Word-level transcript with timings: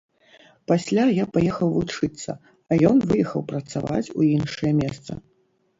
Пасля 0.71 1.03
я 1.15 1.25
паехаў 1.35 1.69
вучыцца, 1.75 2.31
а 2.69 2.81
ён 2.93 2.97
выехаў 3.13 3.41
працаваць 3.53 4.05
у 4.17 4.21
іншае 4.35 4.71
месца. 4.85 5.11